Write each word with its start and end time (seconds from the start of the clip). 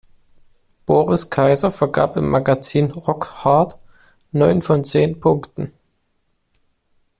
Boris 0.87 1.29
Kaiser 1.29 1.69
vergab 1.69 2.17
im 2.17 2.27
Magazin 2.27 2.89
"Rock 2.89 3.45
Hard" 3.45 3.77
neun 4.31 4.63
von 4.63 4.83
zehn 4.83 5.19
Punkten. 5.19 5.71